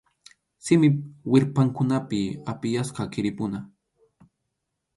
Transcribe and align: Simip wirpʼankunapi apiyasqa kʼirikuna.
Simip 0.65 0.95
wirpʼankunapi 1.31 2.21
apiyasqa 2.51 3.01
kʼirikuna. 3.11 3.59